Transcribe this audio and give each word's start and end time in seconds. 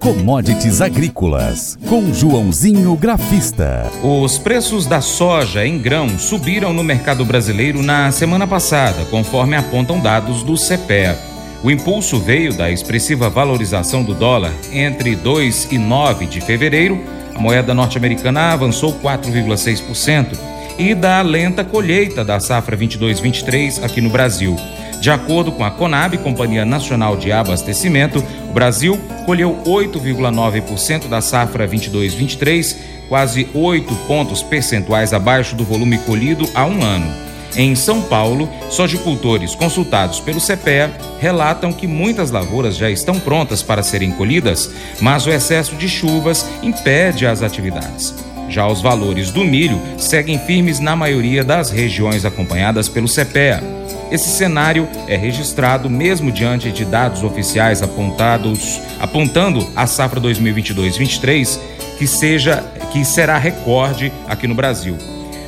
Commodities 0.00 0.80
Agrícolas, 0.80 1.78
com 1.86 2.10
Joãozinho 2.14 2.96
Grafista. 2.96 3.86
Os 4.02 4.38
preços 4.38 4.86
da 4.86 5.02
soja 5.02 5.66
em 5.66 5.78
grão 5.78 6.18
subiram 6.18 6.72
no 6.72 6.82
mercado 6.82 7.22
brasileiro 7.22 7.82
na 7.82 8.10
semana 8.10 8.46
passada, 8.46 9.04
conforme 9.10 9.56
apontam 9.56 10.00
dados 10.00 10.42
do 10.42 10.54
CPEA. 10.54 11.18
O 11.62 11.70
impulso 11.70 12.18
veio 12.18 12.54
da 12.54 12.70
expressiva 12.70 13.28
valorização 13.28 14.02
do 14.02 14.14
dólar 14.14 14.54
entre 14.72 15.14
2 15.14 15.68
e 15.70 15.76
9 15.76 16.24
de 16.24 16.40
fevereiro. 16.40 16.98
A 17.34 17.38
moeda 17.38 17.74
norte-americana 17.74 18.54
avançou 18.54 18.94
4,6% 18.94 20.34
e 20.78 20.94
da 20.94 21.20
lenta 21.20 21.62
colheita 21.62 22.24
da 22.24 22.40
safra 22.40 22.74
22/23 22.74 23.84
aqui 23.84 24.00
no 24.00 24.08
Brasil. 24.08 24.56
De 25.00 25.10
acordo 25.10 25.50
com 25.50 25.64
a 25.64 25.70
Conab, 25.70 26.18
Companhia 26.18 26.66
Nacional 26.66 27.16
de 27.16 27.32
Abastecimento, 27.32 28.22
o 28.50 28.52
Brasil 28.52 29.00
colheu 29.24 29.58
8,9% 29.64 31.08
da 31.08 31.22
safra 31.22 31.66
22/23, 31.66 32.76
quase 33.08 33.48
8 33.54 33.94
pontos 34.06 34.42
percentuais 34.42 35.14
abaixo 35.14 35.56
do 35.56 35.64
volume 35.64 35.96
colhido 35.98 36.46
há 36.54 36.66
um 36.66 36.84
ano. 36.84 37.10
Em 37.56 37.74
São 37.74 38.02
Paulo, 38.02 38.48
sojicultores 38.68 39.54
consultados 39.54 40.20
pelo 40.20 40.38
CPEA 40.38 40.92
relatam 41.18 41.72
que 41.72 41.86
muitas 41.86 42.30
lavouras 42.30 42.76
já 42.76 42.90
estão 42.90 43.18
prontas 43.18 43.62
para 43.62 43.82
serem 43.82 44.12
colhidas, 44.12 44.70
mas 45.00 45.26
o 45.26 45.30
excesso 45.30 45.74
de 45.76 45.88
chuvas 45.88 46.46
impede 46.62 47.26
as 47.26 47.42
atividades. 47.42 48.14
Já 48.50 48.68
os 48.68 48.82
valores 48.82 49.30
do 49.30 49.44
milho 49.44 49.80
seguem 49.96 50.38
firmes 50.38 50.78
na 50.78 50.94
maioria 50.94 51.42
das 51.42 51.70
regiões 51.70 52.24
acompanhadas 52.24 52.88
pelo 52.88 53.08
CPEA. 53.08 53.79
Esse 54.10 54.28
cenário 54.28 54.88
é 55.06 55.16
registrado 55.16 55.88
mesmo 55.88 56.32
diante 56.32 56.72
de 56.72 56.84
dados 56.84 57.22
oficiais 57.22 57.82
apontados, 57.82 58.80
apontando 58.98 59.68
a 59.76 59.86
safra 59.86 60.20
2022-23 60.20 61.58
que 61.96 62.06
seja 62.06 62.64
que 62.92 63.04
será 63.04 63.38
recorde 63.38 64.10
aqui 64.26 64.48
no 64.48 64.54
Brasil. 64.54 64.96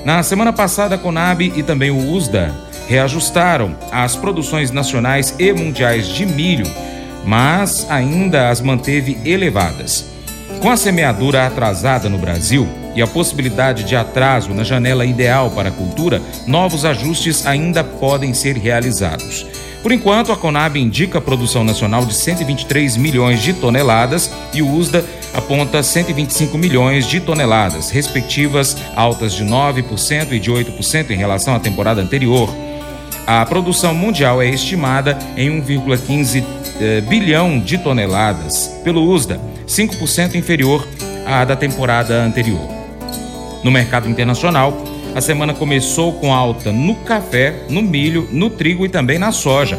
Na 0.04 0.22
semana 0.22 0.52
passada, 0.52 0.96
a 0.96 0.98
Conab 0.98 1.40
e 1.42 1.62
também 1.62 1.90
o 1.90 2.12
USDA 2.12 2.54
reajustaram 2.88 3.74
as 3.90 4.16
produções 4.16 4.70
nacionais 4.70 5.34
e 5.38 5.52
mundiais 5.52 6.06
de 6.08 6.26
milho, 6.26 6.66
mas 7.24 7.86
ainda 7.88 8.50
as 8.50 8.60
manteve 8.60 9.16
elevadas. 9.24 10.06
Com 10.60 10.70
a 10.70 10.76
semeadura 10.76 11.46
atrasada 11.46 12.08
no 12.08 12.18
Brasil, 12.18 12.68
e 12.94 13.02
a 13.02 13.06
possibilidade 13.06 13.84
de 13.84 13.96
atraso 13.96 14.54
na 14.54 14.64
janela 14.64 15.04
ideal 15.04 15.50
para 15.50 15.68
a 15.68 15.72
cultura, 15.72 16.20
novos 16.46 16.84
ajustes 16.84 17.46
ainda 17.46 17.82
podem 17.82 18.34
ser 18.34 18.56
realizados. 18.56 19.46
Por 19.82 19.90
enquanto, 19.90 20.30
a 20.30 20.36
Conab 20.36 20.78
indica 20.78 21.18
a 21.18 21.20
produção 21.20 21.64
nacional 21.64 22.06
de 22.06 22.14
123 22.14 22.96
milhões 22.96 23.42
de 23.42 23.52
toneladas 23.52 24.30
e 24.54 24.62
o 24.62 24.70
USDA 24.70 25.04
aponta 25.34 25.82
125 25.82 26.56
milhões 26.56 27.06
de 27.06 27.18
toneladas, 27.20 27.90
respectivas 27.90 28.76
altas 28.94 29.32
de 29.32 29.44
9% 29.44 30.32
e 30.32 30.38
de 30.38 30.52
8% 30.52 31.10
em 31.10 31.16
relação 31.16 31.54
à 31.56 31.58
temporada 31.58 32.00
anterior. 32.00 32.48
A 33.26 33.44
produção 33.44 33.92
mundial 33.92 34.40
é 34.40 34.48
estimada 34.48 35.18
em 35.36 35.60
1,15 35.60 36.44
eh, 36.80 37.00
bilhão 37.02 37.58
de 37.58 37.78
toneladas 37.78 38.68
pelo 38.84 39.02
USDA, 39.08 39.40
5% 39.66 40.36
inferior 40.36 40.86
à 41.26 41.44
da 41.44 41.56
temporada 41.56 42.14
anterior. 42.22 42.71
No 43.62 43.70
mercado 43.70 44.08
internacional, 44.08 44.82
a 45.14 45.20
semana 45.20 45.54
começou 45.54 46.14
com 46.14 46.34
alta 46.34 46.72
no 46.72 46.96
café, 46.96 47.64
no 47.68 47.82
milho, 47.82 48.28
no 48.32 48.50
trigo 48.50 48.84
e 48.84 48.88
também 48.88 49.18
na 49.18 49.30
soja. 49.30 49.78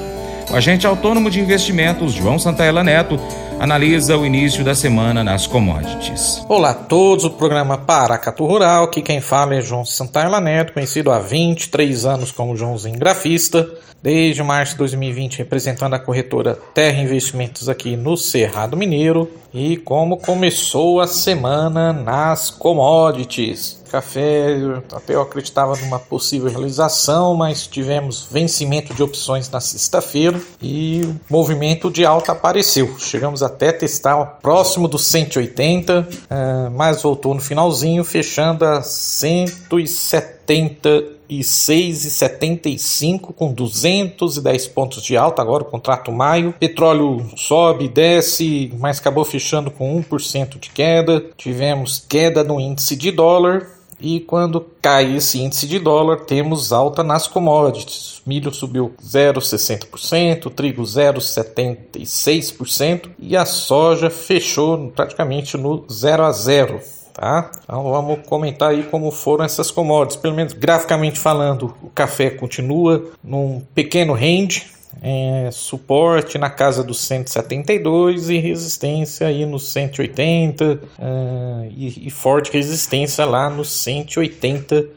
O 0.50 0.56
agente 0.56 0.86
autônomo 0.86 1.30
de 1.30 1.40
investimentos, 1.40 2.14
João 2.14 2.38
Santaella 2.38 2.84
Neto, 2.84 3.20
analisa 3.64 4.18
o 4.18 4.26
início 4.26 4.62
da 4.62 4.76
semana 4.76 5.24
nas 5.24 5.48
commodities. 5.48 6.44
Olá 6.50 6.72
a 6.72 6.74
todos, 6.74 7.24
o 7.24 7.30
programa 7.30 7.78
Paracatu 7.78 8.46
Rural, 8.46 8.84
aqui 8.84 9.02
quem 9.02 9.22
fala 9.22 9.56
é 9.56 9.62
João 9.62 9.86
Santaella 9.86 10.42
Neto, 10.42 10.74
conhecido 10.74 11.10
há 11.10 11.20
23 11.20 12.06
anos 12.06 12.30
como 12.30 12.58
Joãozinho 12.58 13.00
Grafista, 13.00 13.66
desde 14.02 14.44
março 14.44 14.74
de 14.74 14.80
2020 14.80 15.38
representando 15.38 15.94
a 15.94 16.00
corretora 16.00 16.60
Terra 16.74 17.02
Investimentos 17.02 17.70
aqui 17.70 17.96
no 17.96 18.18
Cerrado 18.18 18.76
Mineiro, 18.76 19.32
e 19.54 19.78
como 19.78 20.18
começou 20.18 21.00
a 21.00 21.06
semana 21.06 21.94
nas 21.94 22.50
commodities. 22.50 23.82
Café, 23.92 24.58
até 24.92 25.14
eu 25.14 25.22
acreditava 25.22 25.76
numa 25.76 26.00
possível 26.00 26.50
realização, 26.50 27.36
mas 27.36 27.68
tivemos 27.68 28.28
vencimento 28.32 28.92
de 28.92 29.04
opções 29.04 29.48
na 29.52 29.62
sexta-feira 29.62 30.42
e 30.60 31.02
o 31.06 31.16
movimento 31.30 31.92
de 31.92 32.04
alta 32.04 32.32
apareceu. 32.32 32.96
Chegamos 32.98 33.44
até 33.54 33.72
testar 33.72 34.40
próximo 34.42 34.88
dos 34.88 35.06
180, 35.06 36.08
eh, 36.30 36.70
mas 36.72 37.02
voltou 37.02 37.34
no 37.34 37.42
finalzinho, 37.42 38.04
fechando 38.04 38.66
a 38.66 38.82
170 38.82 41.14
e 41.30 41.40
6,75 41.40 43.34
com 43.34 43.54
210 43.54 44.68
pontos 44.68 45.02
de 45.04 45.16
alta. 45.18 45.42
Agora 45.42 45.64
o 45.64 45.66
contrato 45.66 46.12
maio. 46.12 46.54
Petróleo 46.60 47.26
sobe, 47.36 47.88
desce, 47.88 48.72
mas 48.78 49.00
acabou 49.00 49.26
fechando 49.26 49.72
com 49.72 50.00
1% 50.02 50.60
de 50.60 50.70
queda. 50.70 51.24
Tivemos 51.36 52.06
queda 52.08 52.44
no 52.44 52.60
índice 52.60 52.96
de 52.96 53.10
dólar. 53.12 53.73
E 54.04 54.20
quando 54.20 54.64
cai 54.82 55.16
esse 55.16 55.42
índice 55.42 55.66
de 55.66 55.80
dólar, 55.80 56.26
temos 56.26 56.74
alta 56.74 57.02
nas 57.02 57.26
commodities. 57.26 58.22
Milho 58.26 58.54
subiu 58.54 58.92
0,60%, 59.02 60.52
trigo 60.54 60.84
0,76% 60.84 63.12
e 63.18 63.38
a 63.38 63.46
soja 63.46 64.10
fechou 64.10 64.92
praticamente 64.94 65.56
no 65.56 65.86
0 65.90 66.26
a 66.26 66.34
0 66.34 66.82
tá? 67.14 67.52
Então 67.64 67.84
vamos 67.84 68.28
comentar 68.28 68.72
aí 68.72 68.84
como 68.84 69.10
foram 69.12 69.46
essas 69.46 69.72
commodities. 69.72 70.20
Pelo 70.20 70.36
menos 70.36 70.52
graficamente 70.52 71.18
falando, 71.20 71.74
o 71.82 71.90
café 71.90 72.30
continua 72.30 73.06
num 73.24 73.62
pequeno 73.74 74.12
range, 74.14 74.73
é, 75.02 75.50
suporte 75.52 76.38
na 76.38 76.50
casa 76.50 76.84
dos 76.84 77.00
172 77.02 78.30
e 78.30 78.38
resistência 78.38 79.28
aí 79.28 79.46
nos 79.46 79.68
180 79.68 80.66
uh, 80.66 81.72
e, 81.76 82.08
e, 82.08 82.10
forte 82.10 82.52
resistência 82.52 83.26
lá 83.26 83.50
nos 83.50 83.72
184, 83.72 84.90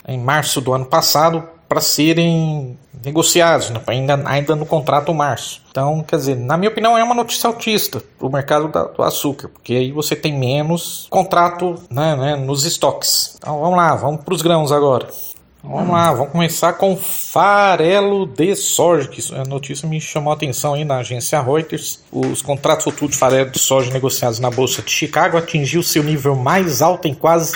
em 0.08 0.18
março 0.18 0.60
do 0.60 0.72
ano 0.72 0.86
passado 0.86 1.44
para 1.68 1.80
serem 1.80 2.76
negociados, 3.04 3.70
né, 3.70 3.80
ainda, 3.86 4.22
ainda 4.24 4.56
no 4.56 4.66
contrato 4.66 5.12
março. 5.14 5.62
Então, 5.70 6.02
quer 6.02 6.16
dizer, 6.16 6.36
na 6.36 6.56
minha 6.56 6.70
opinião, 6.70 6.96
é 6.96 7.04
uma 7.04 7.14
notícia 7.14 7.48
altista 7.48 8.02
para 8.18 8.26
o 8.26 8.32
mercado 8.32 8.68
da, 8.68 8.84
do 8.84 9.02
açúcar, 9.02 9.48
porque 9.48 9.74
aí 9.74 9.92
você 9.92 10.16
tem 10.16 10.38
menos 10.38 11.06
contrato 11.10 11.76
né, 11.90 12.16
né, 12.16 12.36
nos 12.36 12.64
estoques. 12.64 13.36
Então, 13.38 13.60
vamos 13.60 13.76
lá, 13.76 13.94
vamos 13.94 14.24
para 14.24 14.34
os 14.34 14.42
grãos 14.42 14.72
agora. 14.72 15.08
Vamos 15.68 15.90
lá, 15.90 16.12
vamos 16.12 16.30
começar 16.30 16.74
com 16.74 16.96
farelo 16.96 18.24
de 18.24 18.54
soja, 18.54 19.08
que 19.08 19.20
a 19.34 19.44
notícia 19.44 19.88
me 19.88 20.00
chamou 20.00 20.32
a 20.32 20.36
atenção 20.36 20.74
aí 20.74 20.84
na 20.84 20.98
agência 20.98 21.42
Reuters. 21.42 22.04
Os 22.12 22.40
contratos 22.40 22.84
futuros 22.84 23.14
de 23.14 23.18
farelo 23.18 23.50
de 23.50 23.58
soja 23.58 23.90
negociados 23.92 24.38
na 24.38 24.48
Bolsa 24.48 24.80
de 24.80 24.92
Chicago 24.92 25.36
atingiu 25.36 25.82
seu 25.82 26.04
nível 26.04 26.36
mais 26.36 26.82
alto 26.82 27.08
em 27.08 27.14
quase 27.14 27.52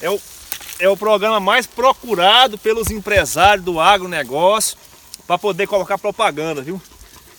é 0.00 0.08
o, 0.08 0.18
é 0.78 0.88
o 0.88 0.96
programa 0.96 1.38
mais 1.38 1.66
procurado 1.66 2.56
pelos 2.56 2.90
empresários 2.90 3.62
do 3.62 3.78
agronegócio 3.78 4.78
para 5.26 5.36
poder 5.36 5.66
colocar 5.66 5.98
propaganda, 5.98 6.62
viu? 6.62 6.80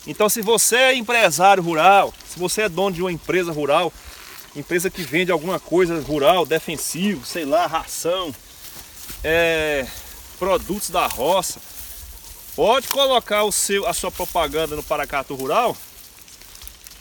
Então 0.06 0.30
se 0.30 0.44
você 0.44 0.76
é 0.76 0.96
empresário 0.96 1.64
rural, 1.64 2.14
se 2.28 2.38
você 2.38 2.62
é 2.62 2.70
dono 2.70 2.96
de 2.96 3.02
uma 3.02 3.12
empresa 3.12 3.52
rural, 3.52 3.92
empresa 4.56 4.88
que 4.92 5.02
vende 5.02 5.32
alguma 5.32 5.60
coisa 5.60 6.00
rural, 6.00 6.46
defensivo, 6.46 7.26
sei 7.26 7.44
lá, 7.44 7.66
ração, 7.66 8.32
é, 9.24 9.88
produtos 10.38 10.92
da 10.92 11.08
roça, 11.08 11.60
pode 12.56 12.88
colocar 12.88 13.46
o 13.46 13.52
seu, 13.52 13.88
a 13.88 13.94
sua 13.96 14.12
propaganda 14.12 14.76
no 14.76 14.84
Paracatu 14.84 15.34
Rural 15.34 15.76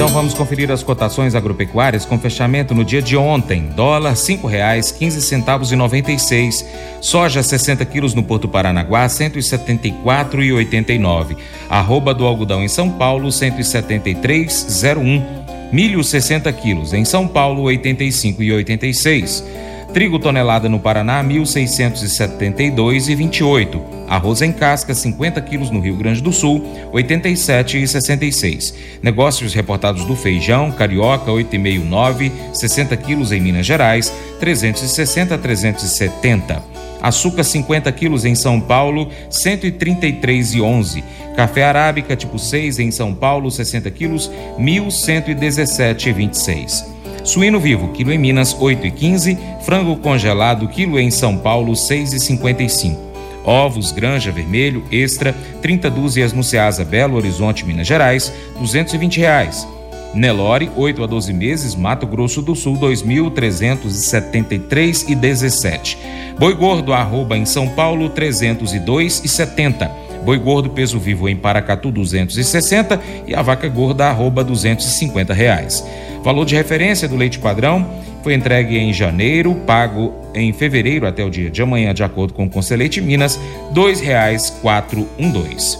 então 0.00 0.08
vamos 0.14 0.32
conferir 0.32 0.70
as 0.70 0.82
cotações 0.82 1.34
agropecuárias 1.34 2.06
com 2.06 2.18
fechamento 2.18 2.74
no 2.74 2.82
dia 2.82 3.02
de 3.02 3.18
ontem. 3.18 3.66
Dólar 3.76 4.16
cinco 4.16 4.46
reais 4.46 4.90
quinze 4.90 5.20
centavos 5.20 5.72
e 5.72 5.76
noventa 5.76 6.10
e 6.10 6.18
seis. 6.18 6.64
Soja 7.02 7.42
60 7.42 7.84
quilos 7.84 8.14
no 8.14 8.22
Porto 8.22 8.48
Paranaguá 8.48 9.06
174 9.06 10.42
e 10.42 10.54
89. 10.54 11.36
Arroba 11.68 12.14
do 12.14 12.24
algodão 12.24 12.64
em 12.64 12.68
São 12.68 12.90
Paulo 12.92 13.28
173,01. 13.28 15.22
Milho 15.70 16.02
60 16.02 16.50
quilos 16.54 16.94
em 16.94 17.04
São 17.04 17.28
Paulo 17.28 17.64
85 17.64 18.42
e 18.42 18.52
86. 18.52 19.44
Trigo 19.92 20.20
tonelada 20.20 20.68
no 20.68 20.78
Paraná, 20.78 21.24
1.672,28. 21.24 23.82
Arroz 24.08 24.40
em 24.40 24.52
casca, 24.52 24.94
50 24.94 25.40
quilos 25.40 25.68
no 25.70 25.80
Rio 25.80 25.96
Grande 25.96 26.22
do 26.22 26.30
Sul, 26.32 26.62
87,66. 26.92 28.72
Negócios 29.02 29.52
reportados 29.52 30.04
do 30.04 30.14
feijão, 30.14 30.70
carioca, 30.70 31.32
8,59, 31.32 32.30
60 32.52 32.96
quilos 32.98 33.32
em 33.32 33.40
Minas 33.40 33.66
Gerais, 33.66 34.14
360 34.38 35.34
a 35.34 35.38
370. 35.38 36.62
Açúcar 37.02 37.42
50 37.42 37.90
quilos 37.92 38.24
em 38.24 38.36
São 38.36 38.60
Paulo, 38.60 39.08
133,11. 39.30 41.02
Café 41.34 41.64
arábica 41.64 42.14
tipo 42.14 42.38
6 42.38 42.78
em 42.78 42.92
São 42.92 43.14
Paulo, 43.14 43.50
60 43.50 43.90
quilos, 43.90 44.30
1.117,26. 44.58 46.99
Suíno 47.24 47.60
vivo, 47.60 47.88
quilo 47.88 48.12
em 48.12 48.18
Minas, 48.18 48.54
8,15. 48.54 49.36
Frango 49.62 49.96
congelado, 49.96 50.68
quilo 50.68 50.98
em 50.98 51.10
São 51.10 51.36
Paulo, 51.36 51.72
6,55. 51.72 53.10
Ovos 53.44 53.92
Granja 53.92 54.30
Vermelho 54.30 54.82
Extra, 54.90 55.34
30 55.62 55.90
dúzias 55.90 56.32
no 56.32 56.42
Ceasa 56.42 56.84
Belo 56.84 57.16
Horizonte, 57.16 57.64
Minas 57.64 57.86
Gerais, 57.86 58.32
220 58.58 59.18
reais. 59.18 59.66
Nelore, 60.14 60.70
8 60.76 61.04
a 61.04 61.06
12 61.06 61.32
meses, 61.32 61.74
Mato 61.74 62.06
Grosso 62.06 62.42
do 62.42 62.54
Sul, 62.56 62.76
2.373 62.76 65.08
e 65.08 65.14
17. 65.14 65.96
Boi 66.38 66.52
gordo, 66.54 66.92
arroba 66.92 67.34
em 67.36 67.46
São 67.46 67.68
Paulo, 67.68 68.10
302 68.10 69.22
e 69.24 69.28
70. 69.28 69.90
Boi 70.24 70.38
gordo 70.38 70.70
peso 70.70 70.98
vivo 70.98 71.28
em 71.28 71.36
Paracatu 71.36 71.90
260 71.90 73.00
e 73.26 73.34
a 73.34 73.42
vaca 73.42 73.68
gorda 73.68 74.06
arroba 74.06 74.44
250 74.44 75.32
reais. 75.32 75.84
Valor 76.22 76.44
de 76.44 76.54
referência 76.54 77.08
do 77.08 77.16
leite 77.16 77.38
padrão 77.38 77.88
foi 78.22 78.34
entregue 78.34 78.76
em 78.76 78.92
janeiro, 78.92 79.54
pago 79.66 80.12
em 80.34 80.52
fevereiro 80.52 81.06
até 81.06 81.24
o 81.24 81.30
dia 81.30 81.50
de 81.50 81.62
amanhã, 81.62 81.94
de 81.94 82.04
acordo 82.04 82.34
com 82.34 82.44
o 82.44 82.50
Conselheite 82.50 83.00
Minas, 83.00 83.36
R$ 83.36 83.42
2,412. 83.74 85.78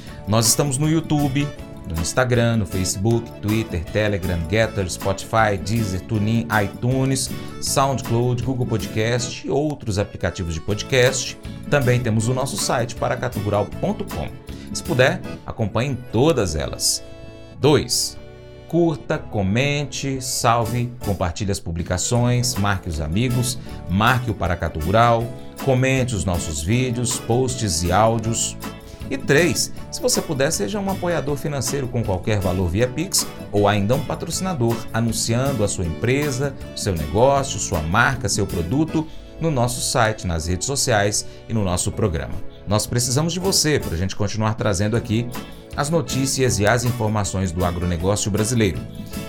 Nós 0.27 0.47
estamos 0.47 0.77
no 0.77 0.89
YouTube, 0.89 1.47
no 1.87 1.99
Instagram, 1.99 2.57
no 2.57 2.65
Facebook, 2.65 3.29
Twitter, 3.41 3.83
Telegram, 3.85 4.39
Getter, 4.49 4.89
Spotify, 4.89 5.57
Deezer, 5.63 6.01
TuneIn, 6.01 6.47
iTunes, 6.63 7.29
SoundCloud, 7.61 8.43
Google 8.43 8.67
Podcast 8.67 9.45
e 9.45 9.49
outros 9.49 9.97
aplicativos 9.97 10.53
de 10.53 10.61
podcast. 10.61 11.37
Também 11.69 11.99
temos 11.99 12.27
o 12.27 12.33
nosso 12.33 12.55
site 12.55 12.95
paracaturural.com. 12.95 14.29
Se 14.73 14.83
puder, 14.83 15.19
acompanhe 15.45 15.97
todas 16.11 16.55
elas. 16.55 17.03
2. 17.59 18.17
Curta, 18.67 19.17
comente, 19.17 20.21
salve, 20.21 20.93
compartilhe 20.99 21.51
as 21.51 21.59
publicações, 21.59 22.55
marque 22.55 22.87
os 22.87 23.01
amigos, 23.01 23.59
marque 23.89 24.31
o 24.31 24.33
Paracatu 24.33 24.79
Rural, 24.79 25.27
comente 25.65 26.15
os 26.15 26.23
nossos 26.23 26.61
vídeos, 26.61 27.19
posts 27.19 27.83
e 27.83 27.91
áudios. 27.91 28.55
E 29.11 29.17
3. 29.17 29.73
Se 29.91 30.01
você 30.01 30.21
puder, 30.21 30.53
seja 30.53 30.79
um 30.79 30.89
apoiador 30.89 31.35
financeiro 31.35 31.85
com 31.85 32.01
qualquer 32.01 32.39
valor 32.39 32.69
via 32.69 32.87
Pix 32.87 33.27
ou 33.51 33.67
ainda 33.67 33.93
um 33.93 34.05
patrocinador, 34.05 34.73
anunciando 34.93 35.65
a 35.65 35.67
sua 35.67 35.83
empresa, 35.85 36.55
seu 36.77 36.95
negócio, 36.95 37.59
sua 37.59 37.81
marca, 37.81 38.29
seu 38.29 38.47
produto 38.47 39.05
no 39.41 39.51
nosso 39.51 39.81
site, 39.81 40.25
nas 40.25 40.47
redes 40.47 40.65
sociais 40.65 41.25
e 41.49 41.53
no 41.53 41.61
nosso 41.61 41.91
programa. 41.91 42.35
Nós 42.65 42.87
precisamos 42.87 43.33
de 43.33 43.39
você 43.41 43.81
para 43.81 43.95
a 43.95 43.97
gente 43.97 44.15
continuar 44.15 44.53
trazendo 44.53 44.95
aqui 44.95 45.27
as 45.75 45.89
notícias 45.89 46.57
e 46.59 46.65
as 46.65 46.85
informações 46.85 47.51
do 47.51 47.65
agronegócio 47.65 48.31
brasileiro. 48.31 48.79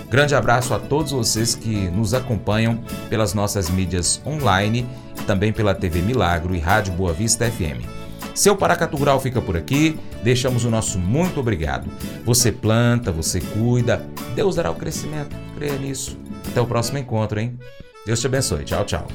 Grande 0.09 0.33
abraço 0.33 0.73
a 0.73 0.79
todos 0.79 1.11
vocês 1.11 1.55
que 1.55 1.89
nos 1.89 2.13
acompanham 2.13 2.79
pelas 3.09 3.33
nossas 3.33 3.69
mídias 3.69 4.21
online 4.25 4.87
e 5.19 5.23
também 5.23 5.51
pela 5.51 5.75
TV 5.75 6.01
Milagro 6.01 6.55
e 6.55 6.59
Rádio 6.59 6.93
Boa 6.93 7.11
Vista 7.11 7.51
FM. 7.51 8.02
Seu 8.33 8.55
Paracatu 8.55 8.97
Rural 8.97 9.19
fica 9.19 9.39
por 9.39 9.55
aqui, 9.55 9.97
deixamos 10.23 10.65
o 10.65 10.69
nosso 10.69 10.97
muito 10.97 11.39
obrigado. 11.39 11.87
Você 12.25 12.51
planta, 12.51 13.11
você 13.11 13.39
cuida, 13.39 14.05
Deus 14.35 14.55
dará 14.55 14.71
o 14.71 14.75
crescimento, 14.75 15.35
creia 15.55 15.77
nisso. 15.77 16.17
Até 16.47 16.59
o 16.59 16.65
próximo 16.65 16.97
encontro, 16.97 17.39
hein? 17.39 17.57
Deus 18.05 18.19
te 18.19 18.27
abençoe. 18.27 18.63
Tchau, 18.63 18.83
tchau. 18.85 19.07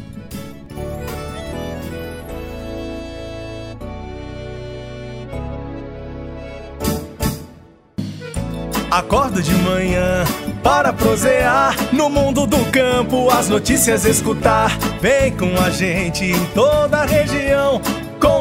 Acordo 8.91 9.43
de 9.43 9.53
manhã 9.55 10.25
para 10.63 10.93
prosear 10.93 11.77
no 11.93 12.09
mundo 12.09 12.47
do 12.47 12.65
campo, 12.71 13.29
as 13.31 13.49
notícias 13.49 14.05
escutar. 14.05 14.79
Vem 15.01 15.37
com 15.37 15.61
a 15.61 15.71
gente 15.71 16.25
em 16.25 16.45
toda 16.47 16.99
a 16.99 17.05
região 17.05 17.83